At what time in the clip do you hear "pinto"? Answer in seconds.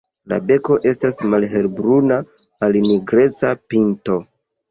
3.75-4.19